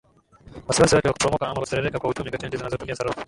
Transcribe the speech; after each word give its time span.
wasiwasi 0.67 0.95
wake 0.95 1.07
wa 1.07 1.13
kuporomoka 1.13 1.47
ama 1.47 1.59
kutetereka 1.59 1.99
kwa 1.99 2.09
uchumi 2.09 2.31
katika 2.31 2.47
nchi 2.47 2.57
zinazotumia 2.57 2.95
sarafu 2.95 3.19